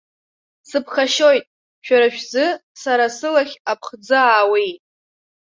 [0.69, 1.45] Сыԥхашьоит,
[1.85, 2.45] шәара шәзы
[2.81, 4.81] сара сылахь аԥхӡы аауеит!